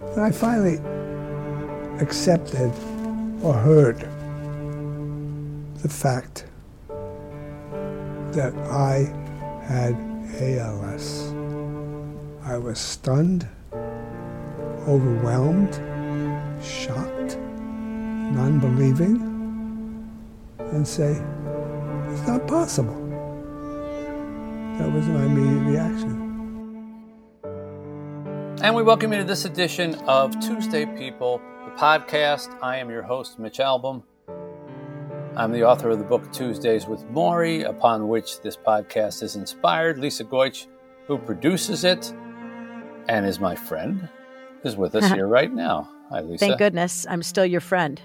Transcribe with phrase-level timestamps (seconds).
[0.00, 0.78] And I finally
[2.00, 2.72] accepted
[3.42, 4.00] or heard
[5.82, 6.44] the fact
[8.32, 9.12] that I
[9.64, 9.94] had
[10.40, 11.32] ALS.
[12.44, 13.48] I was stunned,
[14.86, 15.74] overwhelmed,
[16.62, 19.16] shocked, non believing,
[20.58, 21.12] and say,
[22.12, 22.94] it's not possible.
[24.78, 26.25] That was my immediate reaction.
[28.62, 32.56] And we welcome you to this edition of Tuesday People, the podcast.
[32.62, 34.02] I am your host, Mitch Albom.
[35.36, 39.98] I'm the author of the book Tuesdays with Morrie, upon which this podcast is inspired.
[39.98, 40.66] Lisa Goich,
[41.06, 42.12] who produces it
[43.08, 44.08] and is my friend,
[44.64, 45.90] is with us here right now.
[46.08, 46.46] Hi, Lisa.
[46.46, 48.00] Thank goodness I'm still your friend.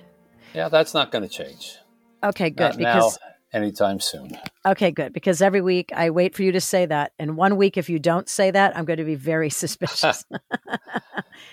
[0.54, 1.78] Yeah, that's not going to change.
[2.24, 2.78] Okay, good.
[2.78, 4.38] Not because now, anytime soon.
[4.66, 5.14] okay, good.
[5.14, 8.00] Because every week I wait for you to say that, and one week if you
[8.00, 10.26] don't say that, I'm going to be very suspicious.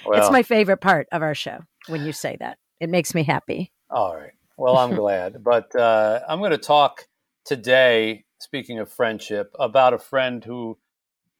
[0.06, 2.58] Well, it's my favorite part of our show when you say that.
[2.80, 3.72] It makes me happy.
[3.90, 4.32] All right.
[4.56, 5.42] Well, I'm glad.
[5.42, 7.08] But uh, I'm going to talk
[7.44, 10.78] today, speaking of friendship, about a friend who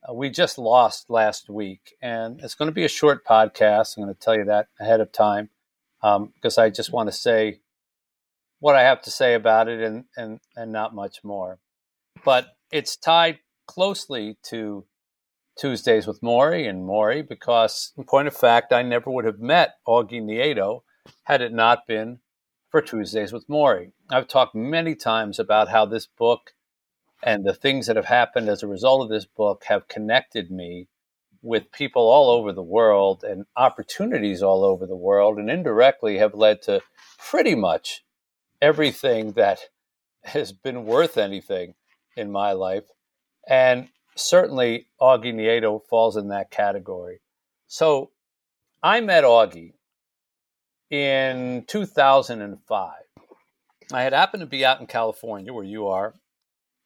[0.08, 1.94] uh, we just lost last week.
[2.02, 3.96] And it's going to be a short podcast.
[3.96, 5.50] I'm going to tell you that ahead of time
[6.02, 7.60] um, because I just want to say
[8.60, 11.58] what I have to say about it and, and, and not much more.
[12.24, 14.84] But it's tied closely to
[15.58, 19.76] Tuesdays with Morrie and Morrie because, in point of fact, I never would have met
[19.86, 20.82] Augie Nieto
[21.24, 22.20] had it not been
[22.70, 23.92] for Tuesdays with Morrie.
[24.10, 26.52] I've talked many times about how this book
[27.22, 30.88] and the things that have happened as a result of this book have connected me
[31.42, 36.34] with people all over the world and opportunities all over the world, and indirectly have
[36.34, 36.80] led to
[37.18, 38.04] pretty much
[38.60, 39.60] everything that
[40.24, 41.74] has been worth anything
[42.16, 42.84] in my life.
[43.48, 47.20] And certainly Augie Nieto falls in that category.
[47.66, 48.10] So
[48.82, 49.74] I met Augie
[50.90, 52.92] in 2005.
[53.92, 56.14] I had happened to be out in California, where you are,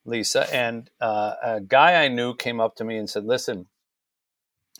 [0.04, 3.66] Lisa, and uh, a guy I knew came up to me and said, Listen,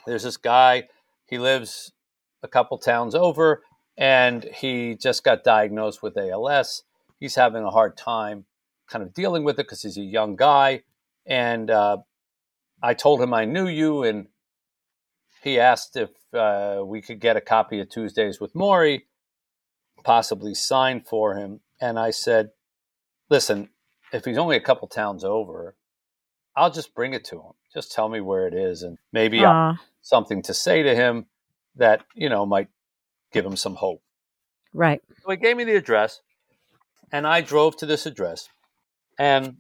[0.06, 0.84] there's this guy,
[1.26, 1.92] he lives
[2.42, 3.62] a couple towns over,
[3.97, 6.84] and he just got diagnosed with ALS.
[7.19, 8.47] He's having a hard time
[8.88, 10.82] kind of dealing with it because he's a young guy.
[11.26, 11.98] And uh,
[12.82, 14.26] I told him I knew you, and
[15.42, 19.03] he asked if uh, we could get a copy of Tuesdays with Morrie,
[20.04, 21.60] possibly signed for him.
[21.80, 22.50] And I said,
[23.30, 23.70] listen,
[24.12, 25.76] if he's only a couple towns over,
[26.56, 27.53] I'll just bring it to him.
[27.72, 31.26] Just tell me where it is, and maybe I'll, something to say to him
[31.76, 32.69] that you know might
[33.32, 34.03] give him some hope.
[34.72, 35.00] Right.
[35.22, 36.20] So he gave me the address,
[37.10, 38.48] and I drove to this address,
[39.19, 39.56] and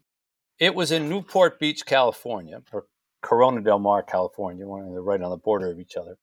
[0.58, 2.86] it was in Newport Beach, California, or
[3.20, 4.64] Corona del Mar, California.
[4.66, 6.16] Right on the border of each other,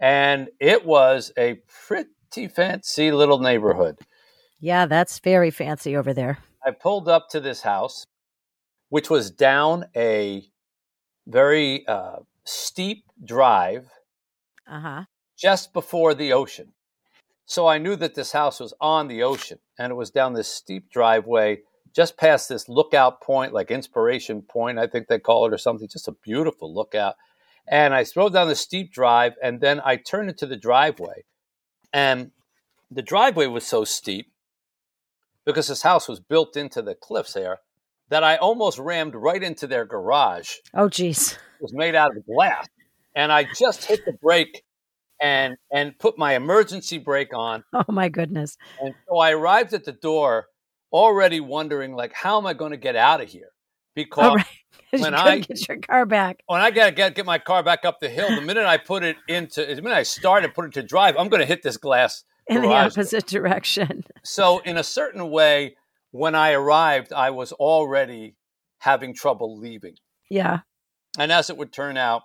[0.00, 3.98] and it was a pretty fancy little neighborhood.
[4.58, 6.38] Yeah, that's very fancy over there.
[6.64, 8.06] I pulled up to this house,
[8.88, 10.42] which was down a
[11.26, 13.88] very uh, steep drive
[14.66, 15.04] Uh huh.
[15.38, 16.72] just before the ocean.
[17.46, 20.48] So I knew that this house was on the ocean and it was down this
[20.48, 21.60] steep driveway
[21.94, 25.88] just past this lookout point, like Inspiration Point, I think they call it, or something.
[25.88, 27.14] Just a beautiful lookout.
[27.66, 31.24] And I drove down the steep drive and then I turned into the driveway.
[31.92, 32.32] And
[32.90, 34.30] the driveway was so steep
[35.46, 37.60] because this house was built into the cliffs there
[38.08, 40.56] that I almost rammed right into their garage.
[40.74, 41.32] Oh, geez.
[41.32, 42.68] It was made out of glass.
[43.14, 44.64] And I just hit the brake
[45.20, 47.64] and and put my emergency brake on.
[47.72, 48.56] Oh, my goodness.
[48.82, 50.46] And so I arrived at the door
[50.92, 53.48] already wondering like how am I going to get out of here?
[53.50, 53.52] Oh,
[53.94, 54.46] because All right.
[55.00, 56.42] when I- get your car back.
[56.46, 59.02] when I gotta get get my car back up the hill, the minute I put
[59.02, 61.76] it into the minute I start started put it to drive, I'm gonna hit this
[61.78, 63.02] glass in the garage door.
[63.02, 64.04] opposite direction.
[64.22, 65.76] So in a certain way,
[66.10, 68.36] when I arrived, I was already
[68.80, 69.94] having trouble leaving.
[70.30, 70.60] Yeah.
[71.18, 72.22] And as it would turn out,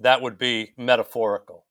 [0.00, 1.64] that would be metaphorical.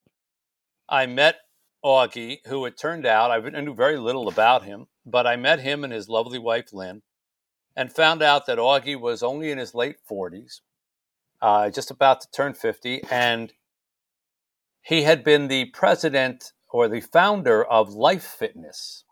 [0.90, 1.36] I met
[1.84, 5.84] Augie, who it turned out I knew very little about him, but I met him
[5.84, 7.02] and his lovely wife Lynn,
[7.76, 10.62] and found out that Augie was only in his late forties,
[11.42, 13.54] uh, just about to turn fifty, and
[14.82, 19.04] he had been the president or the founder of Life Fitness.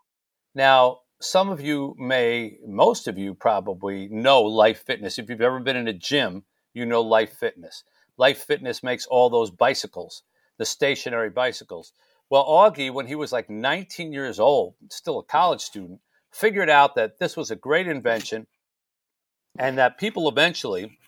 [0.54, 5.18] Now, some of you may, most of you probably know Life Fitness.
[5.18, 6.44] If you've ever been in a gym,
[6.74, 7.84] you know Life Fitness.
[8.16, 10.22] Life Fitness makes all those bicycles,
[10.58, 11.92] the stationary bicycles.
[12.28, 16.00] Well, Augie, when he was like 19 years old, still a college student,
[16.30, 18.46] figured out that this was a great invention
[19.58, 20.98] and that people eventually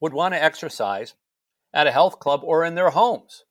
[0.00, 1.14] would want to exercise
[1.72, 3.44] at a health club or in their homes.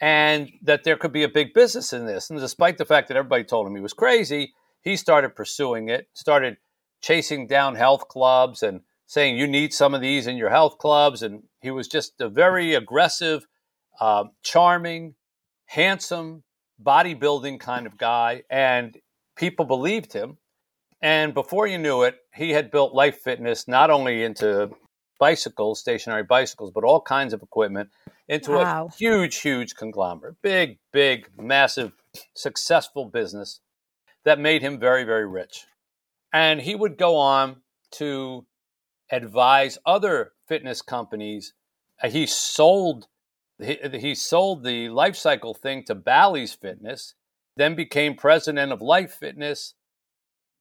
[0.00, 2.30] And that there could be a big business in this.
[2.30, 6.08] And despite the fact that everybody told him he was crazy, he started pursuing it,
[6.12, 6.58] started
[7.00, 11.22] chasing down health clubs and saying, You need some of these in your health clubs.
[11.22, 13.46] And he was just a very aggressive,
[14.00, 15.14] uh, charming,
[15.66, 16.42] handsome,
[16.82, 18.42] bodybuilding kind of guy.
[18.50, 18.96] And
[19.36, 20.38] people believed him.
[21.00, 24.70] And before you knew it, he had built Life Fitness not only into
[25.18, 27.90] bicycles, stationary bicycles, but all kinds of equipment
[28.28, 28.88] into wow.
[28.90, 30.36] a huge, huge conglomerate.
[30.42, 31.92] Big, big, massive,
[32.34, 33.60] successful business
[34.24, 35.66] that made him very, very rich.
[36.32, 37.62] And he would go on
[37.92, 38.44] to
[39.10, 41.54] advise other fitness companies.
[42.02, 43.08] Uh, he sold
[43.60, 47.14] he, he sold the life cycle thing to Bally's Fitness,
[47.56, 49.74] then became president of Life Fitness,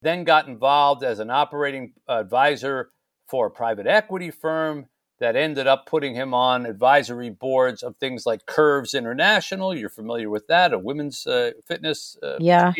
[0.01, 2.91] then got involved as an operating advisor
[3.27, 4.87] for a private equity firm
[5.19, 9.75] that ended up putting him on advisory boards of things like Curves International.
[9.75, 12.71] You're familiar with that, a women's uh, fitness uh, yeah.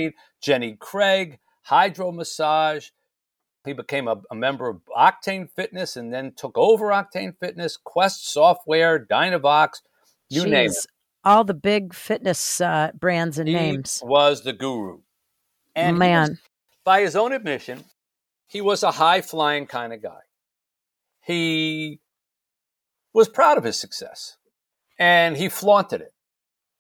[0.41, 2.89] Jenny Craig, Hydro Massage.
[3.65, 8.31] He became a, a, member of Octane Fitness and then took over Octane Fitness, Quest
[8.31, 9.81] Software, Dynavox,
[10.29, 10.85] you Jeez, name it.
[11.24, 14.01] All the big fitness uh, brands and he names.
[14.03, 15.00] was the guru.
[15.75, 16.29] And Man.
[16.29, 16.39] Was,
[16.83, 17.83] by his own admission,
[18.47, 20.21] he was a high flying kind of guy.
[21.21, 22.00] He
[23.13, 24.38] was proud of his success
[24.97, 26.13] and he flaunted it.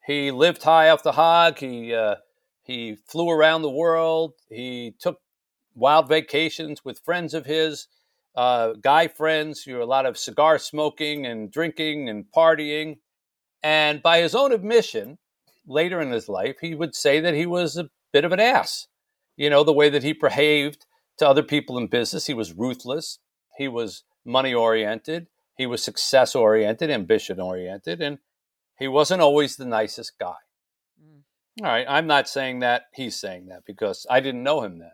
[0.05, 1.59] He lived high off the hog.
[1.59, 2.15] He, uh,
[2.63, 4.33] he flew around the world.
[4.49, 5.19] He took
[5.75, 7.87] wild vacations with friends of his,
[8.35, 12.97] uh, guy friends, you know, a lot of cigar smoking and drinking and partying.
[13.63, 15.17] And by his own admission,
[15.65, 18.87] later in his life, he would say that he was a bit of an ass.
[19.35, 20.85] You know, the way that he behaved
[21.17, 23.19] to other people in business, he was ruthless,
[23.57, 28.19] he was money oriented, he was success oriented, ambition oriented, and
[28.77, 30.35] he wasn't always the nicest guy.
[31.03, 31.21] Mm.
[31.63, 34.91] All right, I'm not saying that he's saying that because I didn't know him then.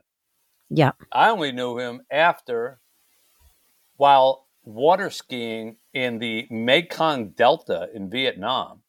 [0.69, 0.91] Yeah.
[1.11, 2.79] I only knew him after
[3.97, 8.81] while water skiing in the Mekong Delta in Vietnam.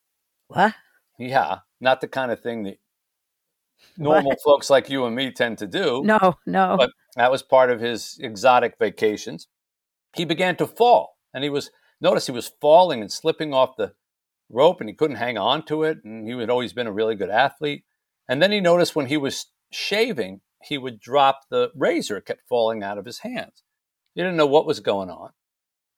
[0.49, 0.75] What?
[1.19, 2.79] Yeah, not the kind of thing that
[3.99, 4.41] normal what?
[4.43, 6.03] folks like you and me tend to do.
[6.05, 6.77] No, no.
[6.79, 9.49] But that was part of his exotic vacations.
[10.15, 13.93] He began to fall and he was notice he was falling and slipping off the
[14.49, 17.15] rope and he couldn't hang on to it and he had always been a really
[17.15, 17.85] good athlete
[18.29, 22.49] and then he noticed when he was shaving he would drop the razor it kept
[22.49, 23.63] falling out of his hands
[24.15, 25.31] he didn't know what was going on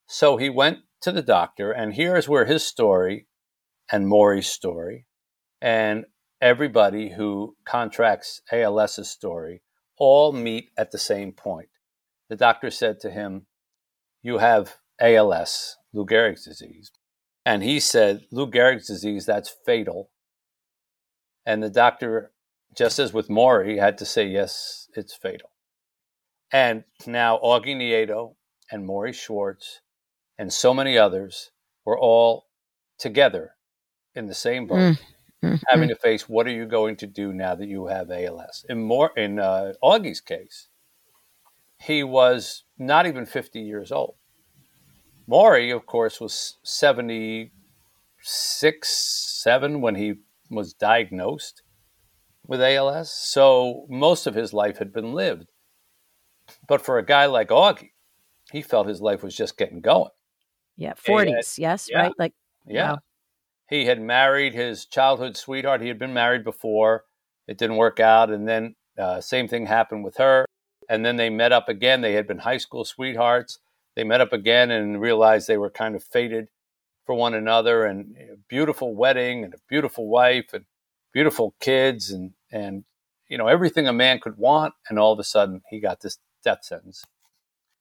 [0.06, 3.26] so he went to the doctor and here's where his story
[3.90, 5.06] and Morrie's story
[5.60, 6.04] and
[6.40, 9.62] everybody who contracts ALS's story
[9.98, 11.68] all meet at the same point
[12.28, 13.46] the doctor said to him
[14.22, 16.90] you have ALS, Lou Gehrig's disease.
[17.44, 20.10] And he said, Lou Gehrig's disease, that's fatal.
[21.44, 22.32] And the doctor,
[22.76, 25.50] just as with Morrie, had to say, yes, it's fatal.
[26.52, 28.34] And now Augie Nieto
[28.70, 29.80] and Morrie Schwartz
[30.38, 31.50] and so many others
[31.84, 32.46] were all
[32.98, 33.52] together
[34.14, 34.96] in the same boat,
[35.42, 35.54] mm-hmm.
[35.68, 38.66] having to face what are you going to do now that you have ALS?
[38.68, 40.68] In more in uh, Augie's case,
[41.80, 44.16] he was not even 50 years old.
[45.28, 50.14] Morrie, of course, was 76, 7 when he
[50.50, 51.62] was diagnosed
[52.46, 53.12] with ALS.
[53.12, 55.48] So most of his life had been lived.
[56.68, 57.90] But for a guy like Augie,
[58.52, 60.10] he felt his life was just getting going.
[60.76, 62.12] Yeah, 40s, had, yes, yeah, right?
[62.18, 62.32] Like,
[62.66, 62.92] yeah.
[62.92, 62.98] Wow.
[63.68, 65.80] He had married his childhood sweetheart.
[65.80, 67.04] He had been married before.
[67.48, 68.30] It didn't work out.
[68.30, 70.46] And then, uh, same thing happened with her.
[70.88, 72.00] And then they met up again.
[72.00, 73.58] They had been high school sweethearts
[73.96, 76.48] they met up again and realized they were kind of fated
[77.06, 80.66] for one another and a beautiful wedding and a beautiful wife and
[81.12, 82.84] beautiful kids and and
[83.28, 86.18] you know everything a man could want and all of a sudden he got this
[86.44, 87.04] death sentence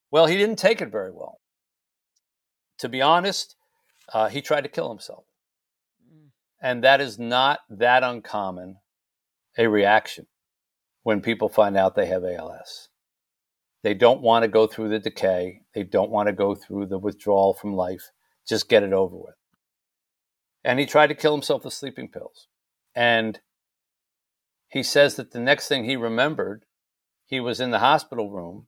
[0.09, 1.39] well he didn't take it very well
[2.79, 3.55] to be honest
[4.13, 5.25] uh, he tried to kill himself
[6.61, 8.77] And that is not that uncommon
[9.57, 10.27] a reaction
[11.03, 12.89] when people find out they have ALS.
[13.83, 15.61] They don't want to go through the decay.
[15.75, 18.11] They don't want to go through the withdrawal from life.
[18.47, 19.35] Just get it over with.
[20.63, 22.47] And he tried to kill himself with sleeping pills.
[22.95, 23.39] And
[24.67, 26.65] he says that the next thing he remembered,
[27.25, 28.67] he was in the hospital room,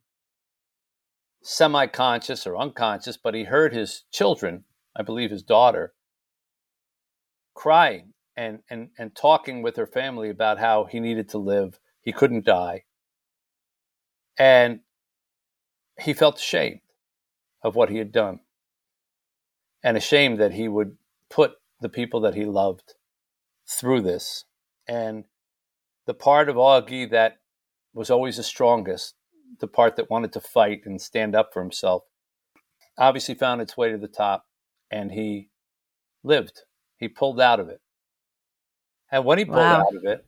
[1.48, 4.64] semi conscious or unconscious, but he heard his children,
[4.94, 5.94] I believe his daughter,
[7.54, 11.80] crying and, and, and talking with her family about how he needed to live.
[12.02, 12.84] He couldn't die.
[14.38, 14.80] And
[15.98, 16.80] he felt ashamed
[17.62, 18.40] of what he had done
[19.82, 20.98] and ashamed that he would
[21.30, 22.94] put the people that he loved
[23.66, 24.44] through this.
[24.86, 25.24] And
[26.06, 27.38] the part of Augie that
[27.94, 29.14] was always the strongest,
[29.60, 32.04] the part that wanted to fight and stand up for himself,
[32.96, 34.44] obviously found its way to the top
[34.90, 35.50] and he
[36.22, 36.62] lived.
[36.96, 37.80] He pulled out of it.
[39.10, 39.80] And when he pulled wow.
[39.80, 40.26] out of it,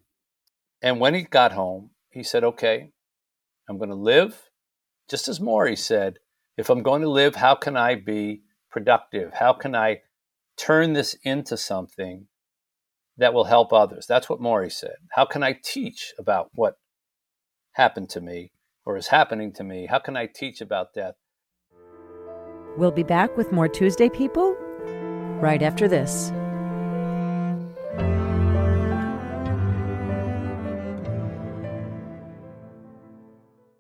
[0.83, 2.93] and when he got home, he said, Okay,
[3.69, 4.51] I'm going to live.
[5.09, 6.19] Just as Morrie said,
[6.57, 9.35] if I'm going to live, how can I be productive?
[9.35, 10.01] How can I
[10.57, 12.27] turn this into something
[13.17, 14.07] that will help others?
[14.07, 14.97] That's what Morrie said.
[15.11, 16.77] How can I teach about what
[17.73, 18.53] happened to me
[18.91, 19.87] or is happening to me?
[19.87, 21.15] How can I teach about death?
[22.77, 24.57] We'll be back with more Tuesday People
[25.41, 26.33] right after this.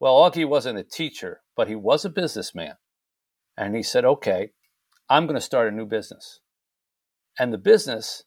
[0.00, 2.76] Well, Augie wasn't a teacher, but he was a businessman.
[3.56, 4.52] And he said, okay,
[5.10, 6.40] I'm going to start a new business.
[7.38, 8.24] And the business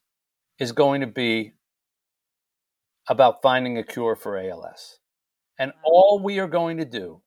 [0.58, 1.54] is going to be
[3.08, 5.00] about finding a cure for ALS.
[5.58, 7.22] And all we are going to do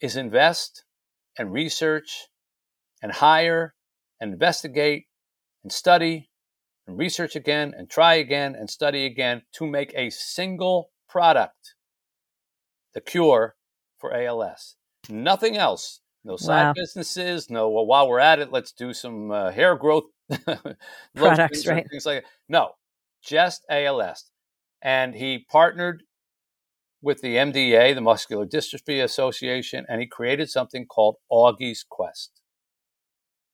[0.00, 0.84] is invest
[1.36, 2.28] and research
[3.02, 3.74] and hire
[4.20, 5.06] and investigate
[5.64, 6.30] and study
[6.86, 11.73] and research again and try again and study again to make a single product
[12.94, 13.56] the cure
[13.98, 14.76] for ALS.
[15.08, 16.00] Nothing else.
[16.24, 16.72] No side wow.
[16.74, 17.50] businesses.
[17.50, 20.04] No, well, while we're at it, let's do some uh, hair growth
[21.14, 21.86] products, right?
[21.90, 22.30] Things like that.
[22.48, 22.70] no,
[23.22, 24.30] just ALS
[24.84, 26.02] and he partnered
[27.00, 32.40] with the MDA, the Muscular Dystrophy Association, and he created something called Augie's Quest.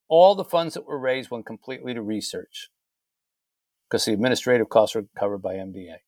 [0.08, 2.68] All the funds that were raised went completely to research
[3.88, 5.98] because the administrative costs were covered by MDA.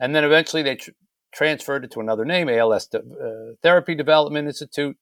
[0.00, 0.90] And then eventually they tr-
[1.32, 4.96] transferred it to another name, ALS De- uh, Therapy Development Institute,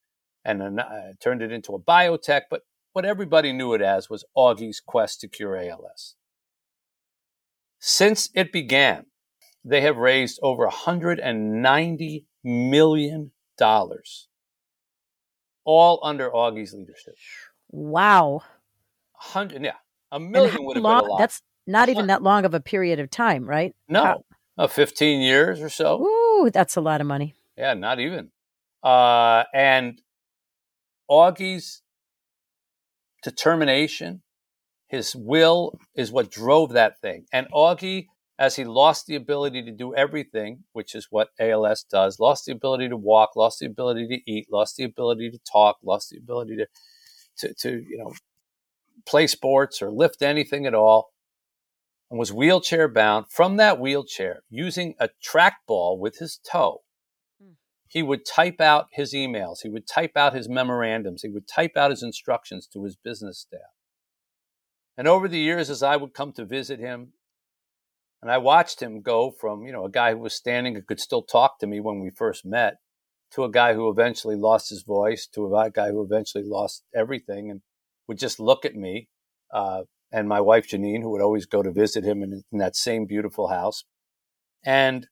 [0.45, 2.43] and then, uh, turned it into a biotech.
[2.51, 6.15] But what everybody knew it as was Augie's Quest to Cure ALS.
[7.79, 9.07] Since it began,
[9.65, 13.33] they have raised over $190 million,
[15.65, 17.17] all under Augie's leadership.
[17.69, 18.43] Wow.
[19.13, 19.73] 100, yeah.
[20.13, 21.19] A million would have long, been a lot.
[21.19, 23.75] That's not even that long of a period of time, right?
[23.89, 24.05] No.
[24.05, 24.25] How?
[24.59, 26.01] Uh, 15 years or so.
[26.03, 27.35] Ooh, that's a lot of money.
[27.59, 28.31] Yeah, not even.
[28.83, 30.01] Uh, and
[31.11, 31.83] Augie's
[33.23, 34.23] determination,
[34.87, 37.27] his will is what drove that thing.
[37.33, 38.07] And Augie
[38.39, 42.53] as he lost the ability to do everything, which is what ALS does, lost the
[42.53, 46.19] ability to walk, lost the ability to eat, lost the ability to talk, lost the
[46.19, 46.67] ability to,
[47.39, 48.13] to, to you know,
[49.07, 51.13] play sports or lift anything at all,
[52.11, 53.27] and was wheelchair bound.
[53.31, 56.83] From that wheelchair, using a trackball with his toe,
[57.41, 57.53] hmm.
[57.89, 61.77] he would type out his emails, he would type out his memorandums, he would type
[61.77, 63.73] out his instructions to his business staff.
[64.97, 67.13] And over the years, as I would come to visit him
[68.23, 71.01] and I watched him go from, you know, a guy who was standing and could
[71.01, 72.79] still talk to me when we first met
[73.33, 77.51] to a guy who eventually lost his voice to a guy who eventually lost everything
[77.51, 77.61] and
[78.09, 79.09] would just look at me.
[79.53, 79.83] Uh,
[80.13, 83.07] and my wife, Janine, who would always go to visit him in, in that same
[83.07, 83.85] beautiful house.
[84.65, 85.07] And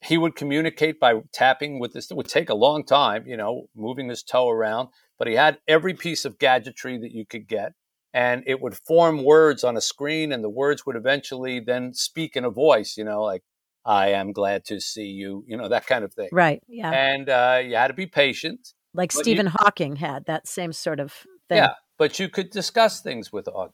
[0.00, 2.10] he would communicate by tapping with this.
[2.10, 5.58] It would take a long time, you know, moving his toe around, but he had
[5.68, 7.72] every piece of gadgetry that you could get
[8.12, 12.36] and it would form words on a screen, and the words would eventually then speak
[12.36, 13.42] in a voice, you know, like,
[13.84, 16.28] I am glad to see you, you know, that kind of thing.
[16.30, 16.62] Right.
[16.68, 16.90] Yeah.
[16.90, 18.74] And uh, you had to be patient.
[18.94, 21.12] Like Stephen Hawking had that same sort of
[21.48, 21.58] thing.
[21.58, 23.70] Yeah, but you could discuss things with Augie,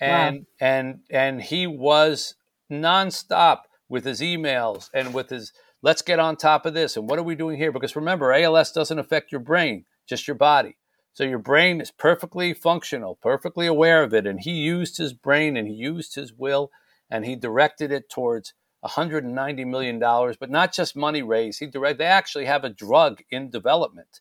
[0.00, 2.34] and and and he was
[2.70, 7.18] nonstop with his emails and with his let's get on top of this and what
[7.18, 7.72] are we doing here?
[7.72, 10.76] Because remember, ALS doesn't affect your brain, just your body.
[11.14, 15.56] So your brain is perfectly functional, perfectly aware of it, and he used his brain
[15.56, 16.70] and he used his will
[17.10, 21.58] and he directed it towards 190 million dollars, but not just money raised.
[21.58, 24.20] He direct they actually have a drug in development.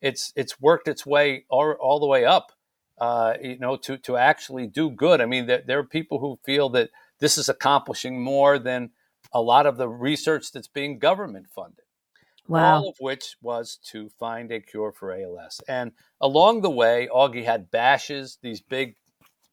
[0.00, 2.52] It's it's worked its way all, all the way up,
[3.00, 5.20] uh, you know, to to actually do good.
[5.20, 8.90] I mean, there, there are people who feel that this is accomplishing more than
[9.32, 11.84] a lot of the research that's being government funded.
[12.46, 12.76] Wow.
[12.76, 15.60] All of which was to find a cure for ALS.
[15.68, 18.96] And along the way, Augie had bashes, these big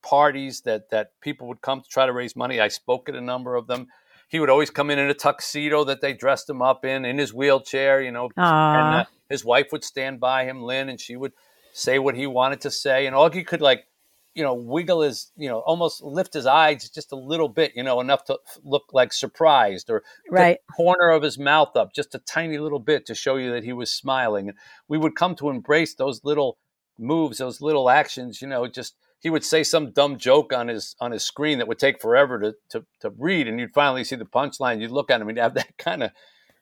[0.01, 2.60] parties that that people would come to try to raise money.
[2.60, 3.88] I spoke at a number of them.
[4.30, 7.18] He would always come in in a tuxedo that they dressed him up in, in
[7.18, 8.30] his wheelchair, you know.
[8.36, 8.74] Aw.
[8.75, 11.32] And uh, his wife would stand by him, Lynn, and she would
[11.77, 13.05] say what he wanted to say.
[13.05, 13.86] And Augie could like,
[14.34, 17.84] you know, wiggle his, you know, almost lift his eyes just a little bit, you
[17.84, 20.57] know, enough to look like surprised or Right.
[20.67, 23.63] the corner of his mouth up just a tiny little bit to show you that
[23.63, 24.50] he was smiling.
[24.50, 24.57] And
[24.88, 26.57] we would come to embrace those little
[26.98, 30.96] moves, those little actions, you know, just he would say some dumb joke on his
[31.00, 34.15] on his screen that would take forever to to, to read and you'd finally see
[34.15, 34.81] the punchline.
[34.81, 36.12] You'd look at him and have that kind of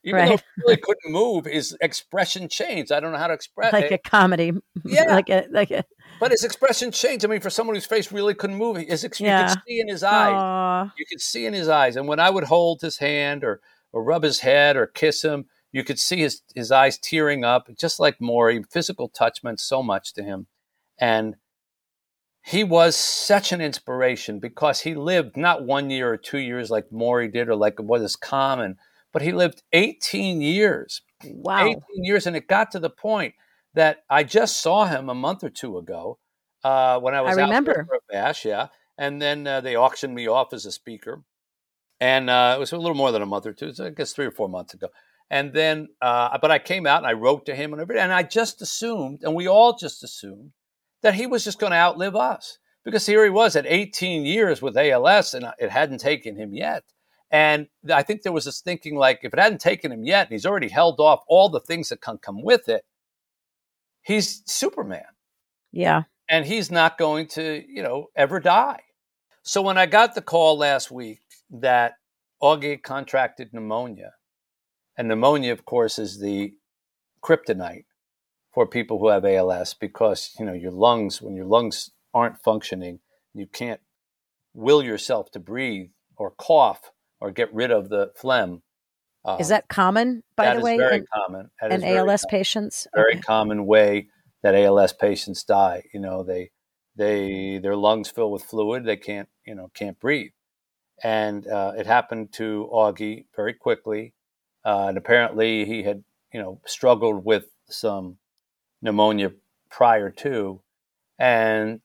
[0.06, 2.92] even though he really couldn't move, his expression changed.
[2.92, 3.94] I don't know how to express Like it.
[3.94, 4.54] a comedy.
[4.86, 5.14] Yeah.
[5.14, 5.84] like a like a
[6.20, 7.26] But his expression changed.
[7.26, 9.88] I mean, for someone whose face really couldn't move, his ex- you could see in
[9.90, 10.34] his eyes.
[10.34, 10.94] Aw.
[10.98, 11.96] You could see in his eyes.
[11.96, 15.46] And when I would hold his hand or or rub his head or kiss him,
[15.72, 18.64] you could see his his eyes tearing up, just like Morrie.
[18.72, 20.48] Physical touch meant so much to him,
[21.00, 21.36] and
[22.48, 26.90] he was such an inspiration because he lived not one year or two years like
[26.92, 28.78] Morrie did or like what is common,
[29.16, 31.66] but he lived 18 years Wow.
[31.66, 33.36] 18 years, and it got to the point
[33.74, 36.20] that I just saw him a month or two ago
[36.64, 37.86] uh, when I was out there remember.
[37.88, 38.68] for a bash, yeah.
[38.98, 41.24] And then uh, they auctioned me off as a speaker,
[42.00, 44.14] and uh, it was a little more than a month or two, so I guess
[44.14, 44.88] three or four months ago.
[45.30, 48.14] And then, uh, but I came out and I wrote to him and everything, and
[48.14, 50.52] I just assumed, and we all just assumed
[51.02, 54.62] that he was just going to outlive us because here he was at 18 years
[54.62, 56.84] with ALS, and it hadn't taken him yet.
[57.36, 60.32] And I think there was this thinking like, if it hadn't taken him yet, and
[60.32, 62.86] he's already held off all the things that can come with it,
[64.04, 65.04] he's Superman
[65.74, 66.04] Yeah.
[66.30, 68.80] and he's not going to, you know, ever die.
[69.44, 71.20] So when I got the call last week
[71.50, 71.96] that
[72.42, 74.14] Augie contracted pneumonia,
[74.98, 76.54] and pneumonia, of course, is the
[77.22, 77.84] kryptonite
[78.54, 83.00] for people who have ALS because, you know, your lungs, when your lungs aren't functioning,
[83.34, 83.82] you can't
[84.54, 88.62] will yourself to breathe or cough or get rid of the phlegm.
[89.40, 91.50] Is Um, that common, by that the way, very in, common.
[91.62, 92.88] That in is ALS common patients?
[92.94, 93.22] very Okay.
[93.22, 94.08] common way
[94.44, 95.84] that ALS patients die.
[95.94, 96.52] You know, they
[96.96, 100.32] they their lungs fill with fluid, they can't you know can't breathe,
[101.04, 104.14] and uh, it happened to Augie very quickly,
[104.64, 108.18] uh, and apparently he had you know struggled with some
[108.82, 109.32] pneumonia
[109.72, 110.62] prior to,
[111.18, 111.82] and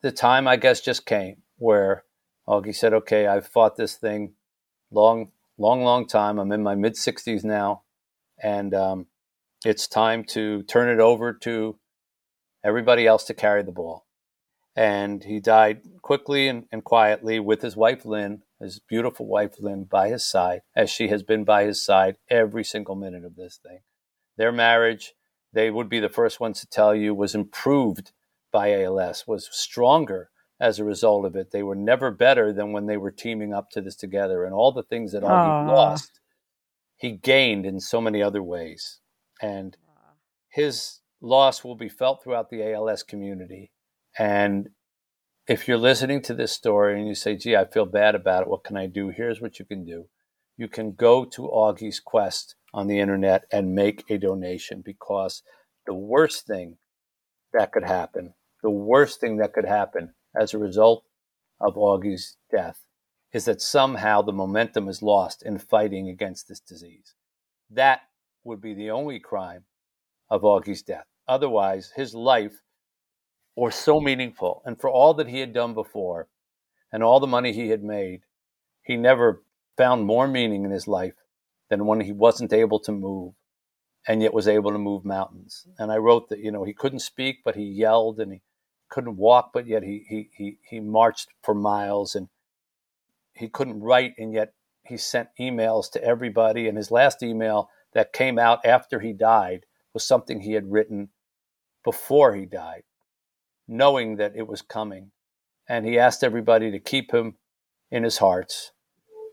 [0.00, 2.04] the time I guess just came where
[2.48, 4.34] Augie said, "Okay, I've fought this thing
[4.92, 6.38] long, long, long time.
[6.38, 7.82] I'm in my mid 60s now,
[8.42, 9.06] and um,
[9.64, 11.78] it's time to turn it over to
[12.64, 14.06] everybody else to carry the ball.
[14.74, 19.84] And he died quickly and, and quietly with his wife, Lynn, his beautiful wife, Lynn,
[19.84, 23.58] by his side, as she has been by his side every single minute of this
[23.62, 23.80] thing.
[24.38, 25.12] Their marriage,
[25.52, 28.12] they would be the first ones to tell you, was improved
[28.50, 30.30] by ALS, was stronger
[30.62, 31.50] as a result of it.
[31.50, 34.44] They were never better than when they were teaming up to this together.
[34.44, 36.20] And all the things that Augie lost,
[36.96, 39.00] he gained in so many other ways.
[39.42, 39.76] And
[40.48, 43.72] his loss will be felt throughout the ALS community.
[44.16, 44.68] And
[45.48, 48.48] if you're listening to this story and you say, gee, I feel bad about it,
[48.48, 49.08] what can I do?
[49.08, 50.04] Here's what you can do.
[50.56, 55.42] You can go to Augie's Quest on the internet and make a donation because
[55.86, 56.76] the worst thing
[57.52, 61.04] that could happen, the worst thing that could happen as a result
[61.60, 62.86] of Augie's death
[63.32, 67.14] is that somehow the momentum is lost in fighting against this disease.
[67.70, 68.00] That
[68.44, 69.64] would be the only crime
[70.28, 71.06] of Augie's death.
[71.26, 72.62] Otherwise, his life
[73.56, 74.62] was so meaningful.
[74.64, 76.28] And for all that he had done before
[76.92, 78.22] and all the money he had made,
[78.82, 79.42] he never
[79.76, 81.14] found more meaning in his life
[81.70, 83.34] than when he wasn't able to move
[84.06, 85.66] and yet was able to move mountains.
[85.78, 88.42] And I wrote that, you know, he couldn't speak, but he yelled and he
[88.92, 92.28] couldn't walk, but yet he he he he marched for miles, and
[93.34, 94.52] he couldn't write, and yet
[94.84, 96.68] he sent emails to everybody.
[96.68, 101.08] And his last email that came out after he died was something he had written
[101.84, 102.82] before he died,
[103.66, 105.12] knowing that it was coming.
[105.66, 107.36] And he asked everybody to keep him
[107.90, 108.72] in his hearts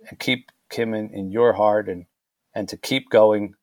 [0.09, 2.05] and keep him in, in your heart and,
[2.53, 3.55] and to keep going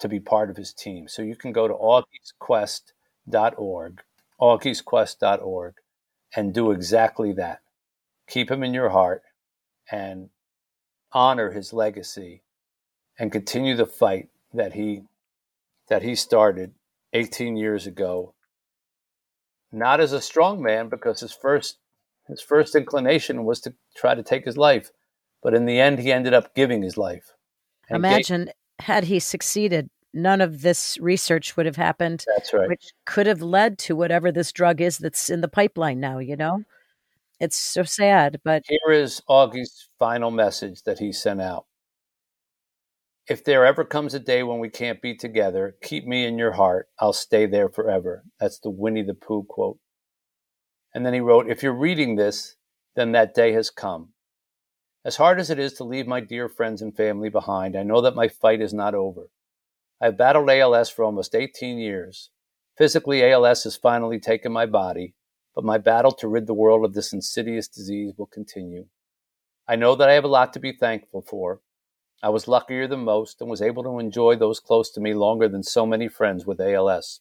[0.00, 1.06] to be part of his team.
[1.08, 4.02] So you can go to augiesquest.org,
[4.40, 5.74] augiesquest.org,
[6.34, 7.60] and do exactly that.
[8.28, 9.22] Keep him in your heart
[9.90, 10.30] and
[11.12, 12.42] honor his legacy
[13.18, 15.02] and continue the fight that he
[15.88, 16.72] that he started
[17.12, 18.34] 18 years ago
[19.72, 21.78] not as a strong man because his first
[22.28, 24.90] his first inclination was to try to take his life
[25.42, 27.34] but in the end he ended up giving his life
[27.88, 32.92] imagine gave, had he succeeded none of this research would have happened that's right which
[33.06, 36.62] could have led to whatever this drug is that's in the pipeline now you know
[37.38, 41.66] it's so sad but here is augie's final message that he sent out
[43.30, 46.50] if there ever comes a day when we can't be together, keep me in your
[46.50, 46.88] heart.
[46.98, 48.24] I'll stay there forever.
[48.40, 49.78] That's the Winnie the Pooh quote.
[50.92, 52.56] And then he wrote, If you're reading this,
[52.96, 54.08] then that day has come.
[55.04, 58.00] As hard as it is to leave my dear friends and family behind, I know
[58.00, 59.30] that my fight is not over.
[60.00, 62.30] I've battled ALS for almost 18 years.
[62.78, 65.14] Physically, ALS has finally taken my body,
[65.54, 68.86] but my battle to rid the world of this insidious disease will continue.
[69.68, 71.60] I know that I have a lot to be thankful for,
[72.22, 75.48] I was luckier than most and was able to enjoy those close to me longer
[75.48, 77.20] than so many friends with ALS.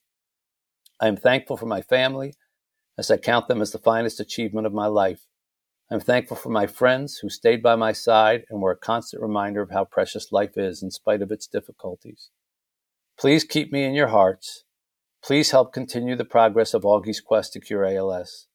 [1.00, 2.34] I am thankful for my family,
[2.98, 5.26] as I count them as the finest achievement of my life.
[5.90, 9.62] I'm thankful for my friends who stayed by my side and were a constant reminder
[9.62, 12.30] of how precious life is in spite of its difficulties.
[13.20, 14.64] Please keep me in your hearts.
[15.22, 18.48] Please help continue the progress of Augie's quest to cure ALS.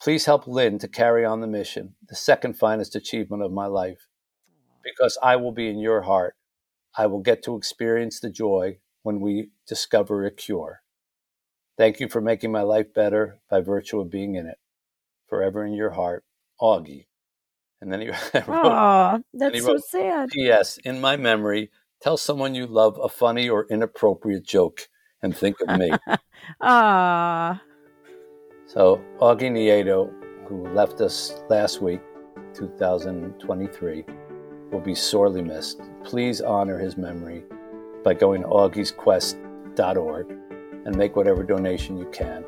[0.00, 4.08] Please help Lynn to carry on the mission, the second finest achievement of my life
[4.82, 6.34] because I will be in your heart.
[6.96, 10.82] I will get to experience the joy when we discover a cure.
[11.78, 14.58] Thank you for making my life better by virtue of being in it.
[15.28, 16.24] Forever in your heart,
[16.60, 17.06] Augie.
[17.80, 20.30] And then he wrote, Aww, that's so wrote, sad.
[20.34, 21.70] Yes, In my memory,
[22.02, 24.88] tell someone you love a funny or inappropriate joke
[25.22, 25.90] and think of me.
[26.60, 27.62] Ah.
[28.66, 30.12] so, Augie Nieto,
[30.48, 32.00] who left us last week,
[32.54, 34.04] 2023,
[34.72, 35.80] will be sorely missed.
[36.02, 37.44] Please honor his memory
[38.02, 40.36] by going to augiesquest.org
[40.84, 42.44] and make whatever donation you can